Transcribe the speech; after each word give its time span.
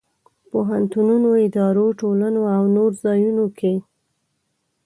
پوهنتونونو، 0.51 1.29
ادارو، 1.45 1.85
ټولنو 1.99 2.41
او 2.55 2.63
نور 2.75 2.91
ځایونو 3.03 3.45
کې. 3.57 3.75